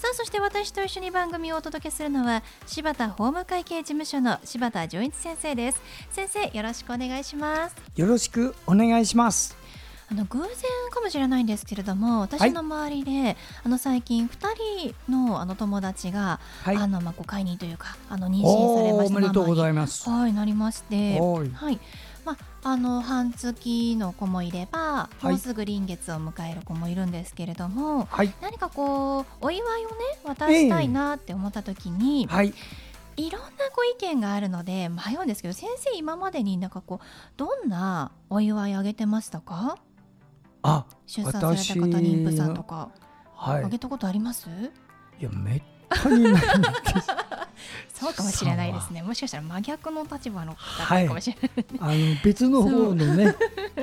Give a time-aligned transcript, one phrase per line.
[0.00, 5.82] さあそして私と一緒に番組をお届けするのは柴田法務会計事務所の柴田純一先生です。
[6.10, 7.76] 先生よろしくお願いします。
[7.96, 9.58] よろしくお願いします。
[10.10, 10.48] あの偶然
[10.90, 20.08] かもしれないんですけれども私の周りで、はい、あの最近2人のあの友達が、はい、あのまあご解任というかあの妊娠されましたおめでとうございます。
[20.08, 21.50] はいなりましてはい。
[21.52, 21.78] ま
[22.62, 29.94] あ、あの半月の子もいれば、はい、もうすぐ臨月を迎える子もいるんですけれども、はい、何かこうお祝いをね
[30.24, 32.54] 渡したいなって思った時に、えー、はい、
[33.16, 39.76] いろんなご意見があるので迷うんですけど先生今までになんかこうどんなお祝いあげてましたか？
[40.62, 42.90] あ出産された方妊婦さんとか、
[43.34, 44.48] はい、あげたことあります？
[45.18, 46.46] いやめったにないです
[47.92, 49.02] そうかもしれないですね。
[49.02, 51.36] もしかしたら真逆の立場の方かもしれ
[51.80, 53.36] ない、はい、あの別の方のね、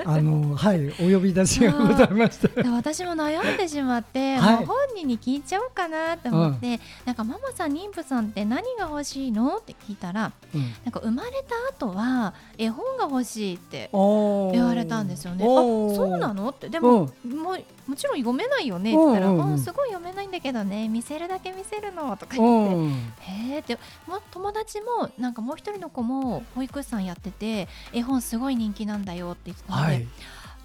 [0.06, 2.72] あのはいお呼び出しがございました。
[2.72, 9.58] 私も悩んでしまって、はい、本人に聞いちゃおうかなと思って、うん、なんかママさん妊婦さんって何が欲しいの？
[9.58, 15.46] って聞いたら、うん、なんか生まれた後は絵本が欲しいって言われたんですよね。
[15.46, 16.50] あそうなの？
[16.50, 16.70] って。
[16.70, 20.90] でも、うん、もうもちろん読めないよねって言ったら、うんうん、すごい読めないんだけどね。
[20.90, 23.77] 見せるだけ見せるのとか言って、うん、へえって
[24.08, 29.84] も友達もなんかもう一人の子も保育士さんやってて絵本すごい人気なんだよって言ってたので。
[29.86, 30.08] はい。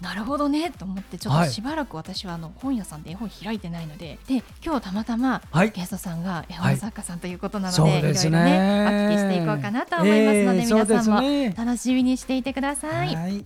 [0.01, 5.41] なるほどねと思ってちょっとしばらく私はあの本屋さんで絵本開いてないので、はい、で今日たまたま
[5.73, 13.15] ゲストさんが絵本作家さんということなので、はい、いろいろねお聞きしていこうかなと思いますので、えー、皆さんも楽しみにしていてください。
[13.15, 13.45] はい。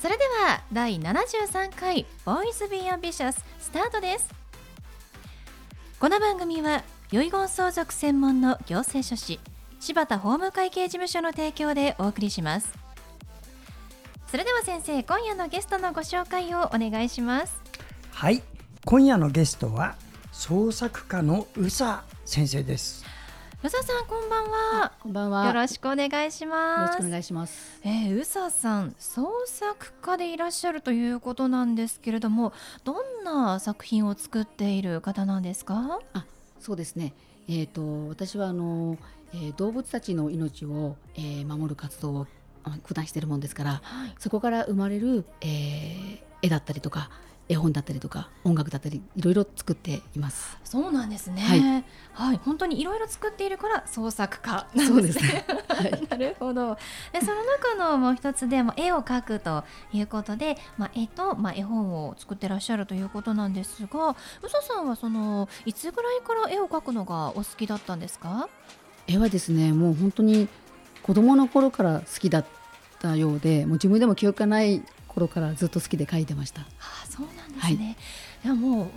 [0.00, 4.28] それでは第73回ボーイズビーアンビシャススタートです。
[6.00, 9.40] この番組は遺言相続専門の行政書士
[9.80, 12.72] 柴田法務会計事務所の提供でお送りします
[14.26, 17.60] それでは先生今夜のゲストのご紹介をお願いします
[18.12, 18.42] はい
[18.84, 19.96] 今夜のゲストは
[20.32, 23.04] 創作家の宇佐先生です
[23.60, 24.92] 宇佐さんこんばんは。
[25.00, 25.46] こんばんは。
[25.48, 26.80] よろしくお願いします。
[26.80, 27.80] よろしくお願いします。
[27.82, 32.52] えー、宇佐さん創作家でいらっしゃるということなんですけれども、
[32.84, 35.98] どんな作品を作っている方なんですか？
[36.14, 36.24] あ、
[36.60, 37.14] そうですね。
[37.48, 38.98] えっ、ー、と私はあの、
[39.32, 42.26] えー、動物たちの命を、えー、守る活動を
[42.84, 47.10] 普段しているもんですから、はい、そこから生まれる、えー、絵だったりとか
[47.48, 50.58] 絵本だったりとか音楽だったりいろいろ作っています。
[50.64, 51.40] そうなんですね。
[51.42, 55.46] はい、はい、本当にいろいろ作っているから創作家なんですね。
[55.68, 56.76] はい、なるほど。
[57.12, 64.10] でその中のもう一つでも絵を描くということで、まあ、絵と、まあ、絵本を作ってらっしゃるということなんですが
[64.42, 68.48] 宇佐さんはそのいつぐらいから絵を描くのがお好きだったんですか？
[69.06, 70.48] 絵はですねもう本当に
[71.02, 72.44] 子供の頃から好きだっ
[73.00, 74.82] たようでもう自分でも記憶がない
[75.18, 76.62] 頃からずっと好きで書いてました。
[76.62, 76.64] あ
[77.08, 77.96] そうなんですね、
[78.44, 78.88] はい、でももう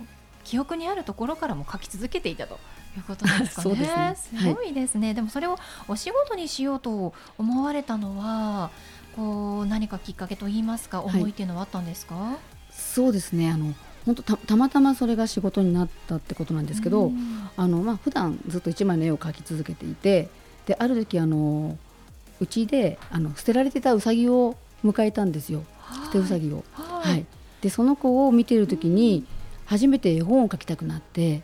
[0.44, 2.58] 記憶にあるところからも書き続けていたと
[2.96, 3.74] いうことなんですかね。
[3.76, 4.16] ね。
[4.16, 8.70] すごいですね、はい、でもそれをお仕事にしようと思われたのは
[9.16, 12.36] こう何かきっかけといいますか思いっていうのはあったんですか、はい、
[12.70, 13.50] そうですね。
[13.50, 13.74] あの
[14.04, 17.12] 本当たまたまそれが仕事になったってことなんですけど、
[17.56, 20.28] あのまあ普段ずっと一枚の絵を描き続けていて
[20.66, 21.78] である時あの
[22.40, 25.64] うちであの捨てられてたうさぎを迎えたんですよ。
[26.06, 26.64] 捨てうさぎを。
[26.72, 27.26] はい、はい、
[27.60, 29.24] でその子を見ている時に
[29.64, 31.42] 初めて絵本を描きたくなって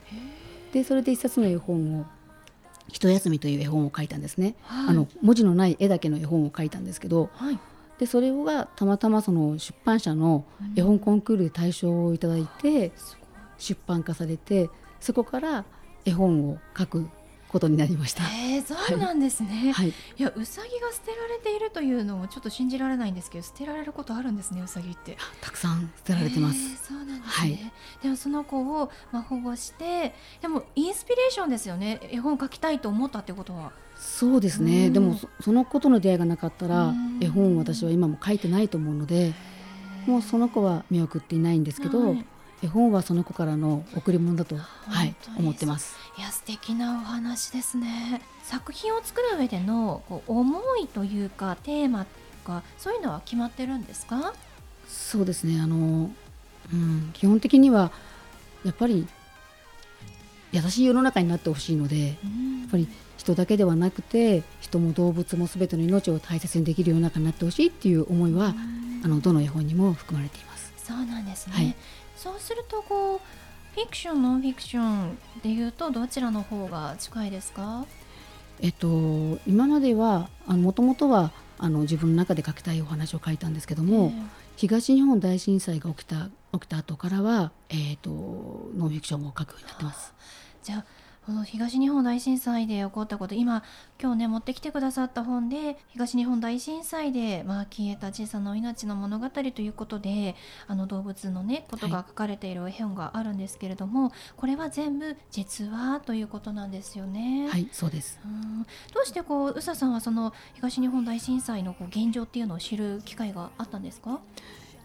[0.72, 2.06] でそれで一冊の絵本を
[2.88, 7.58] 「ひと休み」という絵本を書いたんですね、はい、あの文字のない絵だけの絵本を書いたんですけど、はい、
[7.98, 10.44] でそれがたまたまその出版社の
[10.76, 12.92] 絵本コンクールで大賞をいただいて
[13.58, 14.70] 出版化されて
[15.00, 15.64] そこから
[16.04, 17.08] 絵本を書く
[17.48, 18.22] ことになりました。
[18.24, 19.72] えー、そうなんですね。
[19.74, 19.88] はい。
[19.88, 25.16] いや、うさぎが捨てられているというのをちょっと信じられないんですけど、捨てられることあるんですね、うさぎって。
[25.40, 26.58] たくさん捨てられてます。
[26.58, 27.22] えー、そうなんですね。
[27.26, 27.72] はい、
[28.02, 32.00] でもその子をまあ保護して、でもインスピレーションですよね。
[32.10, 33.72] 絵本描きたいと思ったってことは。
[33.96, 34.90] そうですね。
[34.90, 39.32] でもそのことの出会いがなかったら、絵本私は今も書いてないと思うので、
[40.06, 42.10] もうその子は見送っていないんですけど。
[42.10, 42.24] はい
[42.62, 45.96] 絵本はその子からの贈り物だと、はい、思ってます。
[46.18, 48.20] いや素敵なお話ですね。
[48.42, 52.10] 作品を作る上でのこう思いというかテーマと
[52.44, 54.34] かそういうのは決まってるんですか？
[54.88, 55.60] そうですね。
[55.60, 56.10] あの、
[56.72, 57.92] うん、基本的には
[58.64, 59.06] やっぱり
[60.50, 62.12] 優しい世の中になってほしいので、や
[62.66, 62.88] っぱり
[63.18, 68.54] 人だけではなくて人も動物もすべての命を大切にできる世の中になってほしいっていう思いは、
[69.04, 70.72] あのどの絵本にも含まれています。
[70.84, 71.76] そうなんですね、はい、
[72.18, 73.18] そうするとこう
[73.74, 77.86] フィクションノンフィクションでいうとどちらの方が近いですか？
[78.60, 84.22] えっと今まではもともとはあの自分の中で書きたいお話を書いたんですけども、えー、
[84.56, 88.10] 東日本大震災が起きた起きた後からは、えーと、
[88.74, 90.12] ノンフィクションを書くようになってます。
[90.62, 90.84] じゃあ
[91.28, 93.62] この東日本大震災で起こったこと今
[94.00, 100.36] 今日ね持ってきてくださった本で東日本大震災で、まあ、消えた小さな命の物語ということで
[100.68, 107.46] あの動物のねことが書かれている絵本があるんですけれども、はい、これは全部実話ということなんですよね。
[107.50, 108.18] はいそうです。
[108.24, 108.62] うん。
[108.94, 114.18] どうしてこう宇佐さんはその東日本大震災のこう現状っていうのを知る機会があったんですか？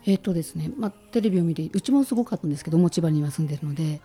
[0.06, 4.02] えっ、とですね、まあ、テレビを見てうちもすごかったんですけども千葉には住んでるので。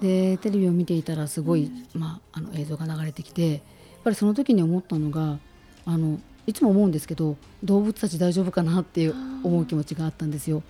[0.00, 3.60] でテレビを見ていたらすごい、まあ、あの映像が流れてきてやっ
[4.04, 5.38] ぱりその時に思ったのが
[5.84, 9.14] あのいつも思うんですけど動物たち大丈夫かなっていう
[9.44, 10.62] 思う気持ちがあったんですよ。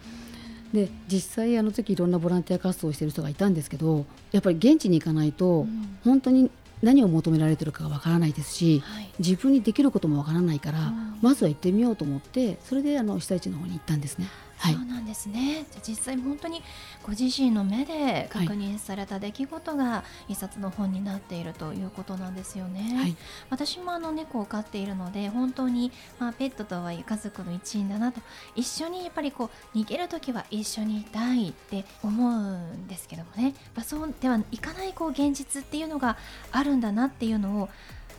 [0.73, 5.67] で実際あの時いろんなボランティア活動をしている人がいたんですけどやっぱり現地に行かないと
[6.05, 6.49] 本当に
[6.83, 14.29] 何を求められてるかがわからないですし、はい、自分にできることもわからないから、まずは行ってみようと思ってそれであの被災地の方に行ったんですね。
[14.61, 15.65] はい、そうなんですね。
[15.73, 16.63] じゃ実際本当に
[17.03, 23.17] ご自身の目で確認された出来事が一冊の本になっているということなんですよね、はい、
[23.49, 28.21] 私もあの猫を飼っているので本当にまあペットとはいえ家族の一員だなと
[28.55, 36.19] 一緒にやっぱりこう逃げる時は一緒にいたいって思うんですけどもね、まあ、そうではいかないこう現実っていうのが
[36.53, 37.69] あるんだなっていうのを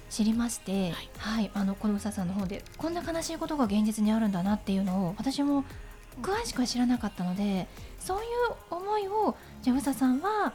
[0.10, 5.64] 知りまして、はい、はい、あのこのうささんの方でこんな悲しいことが現実にあるんだなっていうのを私も
[6.22, 7.68] 詳しくは知らなかったので
[8.00, 8.26] そういう
[8.70, 10.54] 思いをじゃあうささんは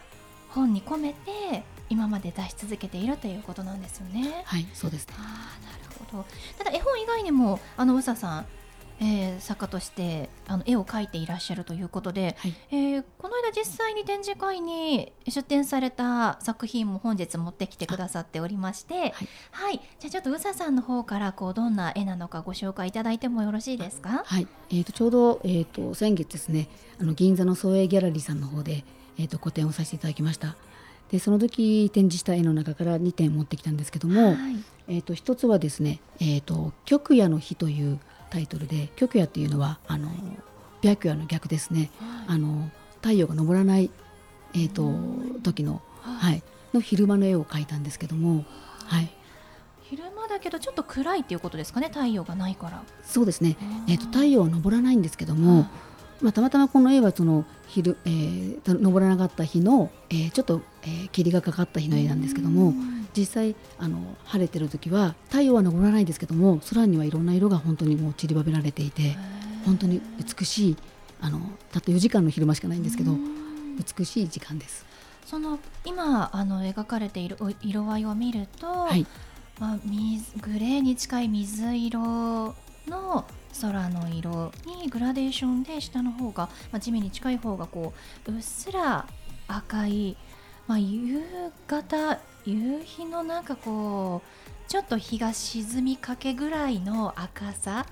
[0.48, 4.42] 本に込めて今まで出し続けているということなんですよね。
[4.44, 6.24] はいそうです、ね、あなるほど。
[6.58, 8.46] ただ絵本以外にもあのうささん
[9.00, 19.12] えー、作家としてあの絵を描いていらっしゃるということで、はい、えー、この間実際に展示会に出展された作品も本日持ってきてくださっておりまして、はい、
[19.50, 24.22] はい、じゃあちょっと宇佐さんの方からこうどんな絵なのかご紹介いただいてもよろしいですか？
[24.24, 26.68] はい、えーと、ちょうど、えーと、先月ですね
[27.00, 28.84] あの銀座の創営ギャラリーさんの方で、
[29.18, 30.56] えーと、個展をさせていただきました。
[31.10, 34.36] でその時展示した絵の中から2点持ってきたんですけども、はい、
[34.88, 38.00] えー、と1つはですね「えー、と極夜の日」という
[38.30, 40.08] タイトルで極夜っていうのはあの
[40.82, 41.90] 白夜の逆ですね、
[42.26, 42.70] はい、あの
[43.02, 43.90] 太陽が昇らない、
[44.54, 44.92] えーと、
[45.42, 46.42] 時の,、はい、
[46.74, 48.44] の昼間の絵を描いたんですけども、
[48.84, 49.10] はい、
[49.82, 52.82] 昼間だけどちょっと暗いっていうことですかね太陽がないから。
[53.04, 53.56] そうですね、
[53.88, 55.68] えーと、太陽は昇らないんですけども、
[56.20, 62.74] まあ、たまたまこの絵はその昼、えー、昇らなかった日の、えー、ちょっと、えー、霧がかかった日の絵なんですけども
[63.16, 69.16] 実際あの晴れてる時は太陽は昇らないですけども空にはいろんな色が本当にもう散りばめられていて
[69.64, 70.76] 本当に美しい
[71.20, 71.40] あの
[71.72, 73.12] たった4時間の昼間しかないんですけど
[73.96, 74.84] 美しい時間です。
[75.24, 79.04] その今あの描かれている色合いを見ると、はい、
[79.58, 82.54] まあ、グレーに近い水色
[82.86, 83.24] の
[83.60, 87.92] 空の色にグラデーションで下の方が、まあ、地面に近い方がこ
[88.28, 89.06] ううっすら
[89.48, 90.16] 赤い、
[90.68, 91.20] まあ、夕
[91.66, 97.86] 方夕日のなんかこうちょっと日が沈みかけぐらいの赤さ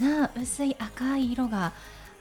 [0.00, 1.72] な薄い赤い色が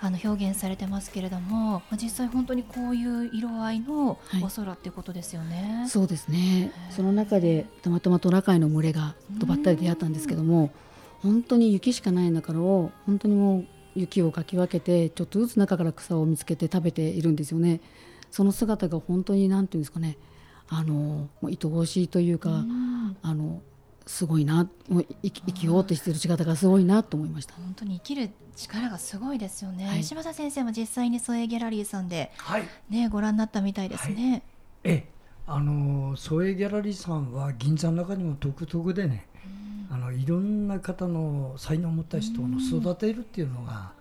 [0.02, 5.78] あの表現されてますけれども実際本当にこういう色合いのお空っていうことですよね。
[5.80, 10.72] はい、そうですねその中でたまたまトナカイの群れがとばったり出会ったんですけども
[11.22, 13.66] 本当に雪しかない中を本当にもう
[13.96, 17.80] 雪をかき分けてちょっとずつ中から草を見つけて食べているんですよね。
[18.30, 20.18] その姿が本当に何て言うんですかね
[20.70, 22.64] あの愛おしいというか、
[23.22, 23.62] あの
[24.06, 27.54] すごいな生き生きようとしている姿がすごいなと思いました。
[27.56, 34.44] 本当に生きる力がすごいですよね、はい、柴田先生も実際に添えギャラリーさんで、はい、ねご覧になったみたいですね、
[34.84, 35.10] はい、え
[35.48, 39.28] あの添えギャラリーさんは銀座の中にも独特でね、
[39.92, 43.92] あのいろんな方の才能を持った人を育てるっていうのが、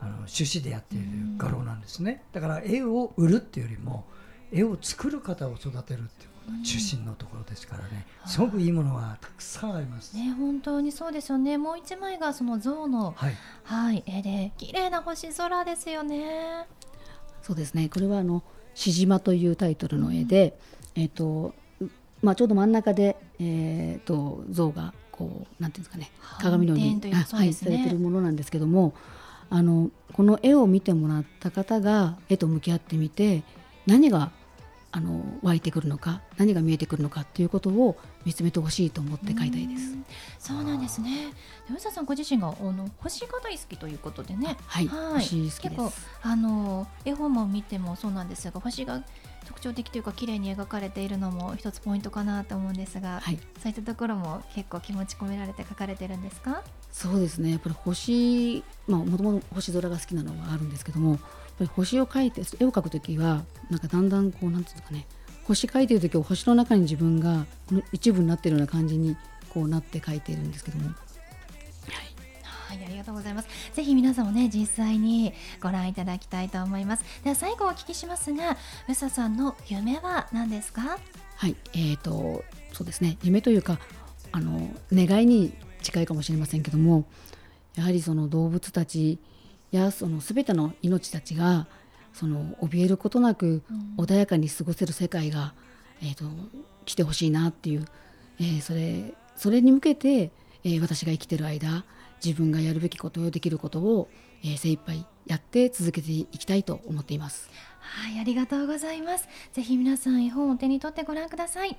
[0.00, 1.06] あの趣旨でやっている
[1.36, 2.22] 画廊なんですね。
[2.32, 4.06] だから絵を売るっていうよりも
[4.52, 6.26] 絵を作る方を育てるってい
[6.60, 10.16] う中心のところですからね、すごくいいものはたくさんあります。
[10.16, 11.58] ね、本当にそうですよね。
[11.58, 16.66] もう一枚がその象の、はい、はい、絵で綺麗な星空ですよね。
[17.42, 17.88] そうですね。
[17.88, 18.42] これはあの
[18.74, 20.58] しじまというタイトルの絵で、
[20.96, 21.54] うん、えっ、と
[22.22, 28.94] まあちょうど真ん中でえっ、ー、と象がこうなんていうんですかね、鏡のように、ね、はい、されてるものなんですけども、
[29.50, 33.42] あのこの絵を見てもらった方が絵と向き合ってみて
[33.86, 34.30] 何が
[34.96, 39.94] あの湧いてくるのか何が見えてくるのかっていうことを見つめてほしいと思って書いたいです。
[40.38, 41.34] そうなんですね。
[41.70, 44.56] 宇佐さんご自身があの星が大好きということでね。
[44.66, 44.88] はい。
[44.88, 46.06] はい、星好きです。
[46.22, 49.02] あの絵本も見てもそうなんですが星が
[49.44, 56.62] 特徴的というか綺麗に描かれているのも一つポイントかなと思うんですが、はい、そういったところも結構気持ち込められて書かれてるんですか？
[56.90, 61.18] そうですねやっぱり星まあもともと星空が好きなのはあるんですけども
[61.58, 65.06] ぱり星を描いて絵を描く時はなんかだんだんこうなんていうんですかね
[65.44, 67.46] 星描いてる時は星の中に自分が
[67.92, 69.16] 一部になってるような感じに
[69.48, 70.90] こうなって描いているんですけども。
[72.68, 73.48] はい、ありがとうございます。
[73.72, 75.32] ぜひ皆さんもね、実際に
[75.62, 77.04] ご覧いただきたいと思います。
[77.22, 78.56] では最後お聞きしますが、
[78.88, 80.98] 宇佐さんの夢は何ですか？
[81.36, 83.78] はい、えーとそうですね、夢というか
[84.32, 87.04] あの願いに近いかもしれませんけども、
[87.76, 89.20] やはりその動物たち
[89.70, 91.66] やその全ての命たちが
[92.12, 93.62] その怯えることなく
[93.98, 95.52] 穏やかに過ごせる世界が、
[96.02, 96.24] えーと、
[96.86, 97.84] 来てほしいなっていう、
[98.40, 100.30] えー、それそれに向けて、
[100.64, 101.84] えー、私が生きてる間
[102.24, 104.08] 自分がやるべきことをできることを、
[104.42, 107.50] えー、精一杯やって続けていきたいと思っています。
[107.80, 109.28] はいありがとうございます。
[109.52, 111.76] ぜひ皆さん絵本を手に取ってご覧ください。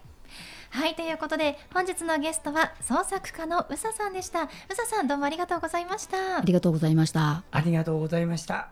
[0.69, 4.43] はいということで本日のゲストは創作家の宇佐さんでした。
[4.43, 6.37] 宇佐さんどうもありがとうございました。
[6.37, 7.43] ありがとうございました。
[7.51, 8.69] ありがとうございました。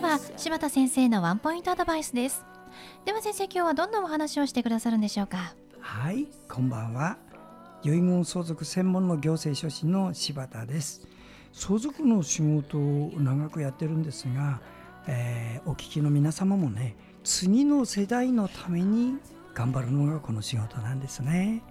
[0.00, 2.44] は柴田先生のワンポイントアドバイスです
[3.04, 5.54] では先生今日はどんなお話をしてくださるんでしょうか？
[5.78, 7.18] はいこんばんは
[7.82, 11.08] 遺言相続専門の行政書士の柴田です。
[11.52, 14.60] 相続の仕事を長くやってるんですが、
[15.06, 16.94] えー、お聞きの皆様もね
[17.24, 19.14] 次の世代のために
[19.54, 21.62] 頑張るのがこの仕事なんですね。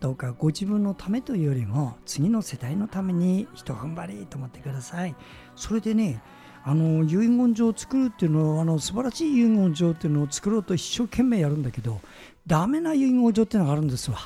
[0.00, 5.14] どうかご自分のためというよりも次の世代のために一踏ん張りと思ってください。
[5.54, 6.22] それでね
[6.64, 12.00] あの遺言状を作るっていうのはあの素晴らしい遺言状っていうのを作ろうと一生懸命やるんだけど
[12.46, 14.18] ダメな遺言状っていうのがあるんですわ。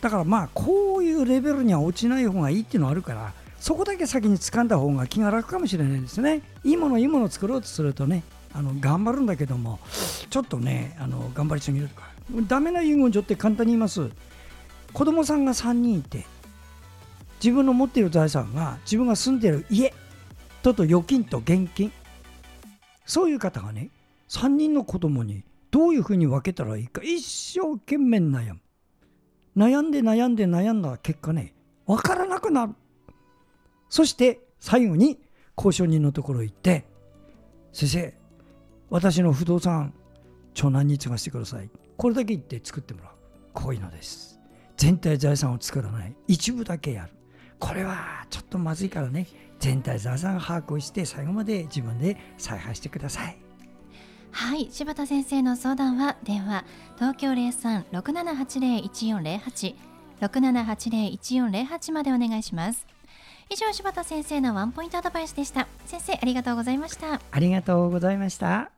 [0.00, 6.42] だからまあこういうレベルには落ちない方がいいっていうのはあるからそこだけ先に掴んだ方が気が楽かもしれないですね。
[6.62, 8.22] いいものいいものを作ろうとするとね
[8.54, 9.80] あの頑張るんだけども
[10.30, 12.08] ちょっとねあの頑張りすぎるとか。
[12.46, 14.10] ダメな遺言状って簡単に言います。
[14.92, 16.26] 子供さんが3人いて
[17.42, 19.94] 自分の持っている財産が自分が住んでいる家
[20.62, 21.92] とと預金と現金。
[23.06, 23.88] そういう方がね
[24.28, 28.60] 3人の子供にどういうふうに分けたらいいか一生懸命悩む。
[29.58, 31.52] 悩んで悩んで悩んだ結果ね
[31.84, 32.74] 分からなくなる。
[33.88, 35.18] そして最後に
[35.56, 36.86] 交渉人のところへ行って
[37.72, 38.14] 先生
[38.88, 39.92] 私の不動産
[40.54, 41.68] 長男に継がせてください。
[41.96, 43.12] これだけ言って作ってもらう。
[43.52, 44.38] こういうのです。
[44.76, 46.14] 全体財産を作らない。
[46.28, 47.10] 一部だけやる。
[47.58, 49.26] これはちょっとまずいからね。
[49.58, 53.47] 全体財産把握をして最後まで自分で采配してください。
[54.30, 56.64] はい柴田先生の相談は電話
[56.96, 59.74] 東京0367801408
[60.20, 62.86] 6780-1408までお願いします。
[63.50, 65.68] 以上柴田先生のワンポイントアドバイスでした。
[65.86, 67.20] 先生ありがとうございました。
[67.30, 68.77] ありがとうございました。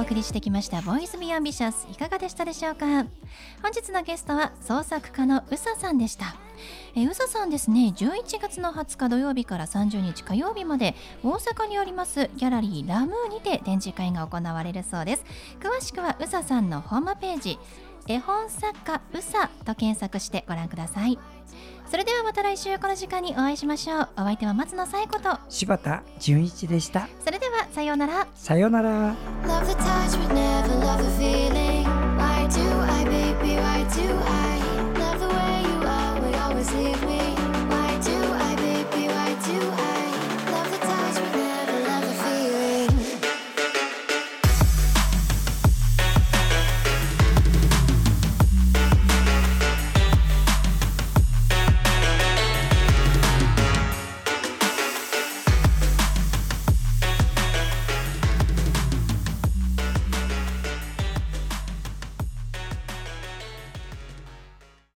[0.00, 2.86] お送りしてきましたボイズビアンビシャスいかがでしたでしょうか？
[2.86, 6.36] 本日のゲストは創作家のうささんでした。
[6.94, 7.92] えうささんですね。
[7.94, 15.24] 11月の20日土曜日から30日火曜日まで大阪にありますギャラリーラムーにて展示会が行われるそうです。
[15.60, 17.58] 詳しくはうささんのホームページ
[18.06, 21.18] 絵本作家うさと検索してご覧ください。
[21.90, 24.08] それではまた来週この時間にお会いしましょう。
[24.16, 25.36] お相手は松野紗友子と。
[25.48, 27.08] 柴田純一でした。
[27.24, 28.28] それではさようなら。
[28.32, 29.16] さようなら。
[29.44, 31.82] Love the touch but never love the feeling.
[32.16, 33.56] Why do I baby?
[33.56, 34.59] Why do I?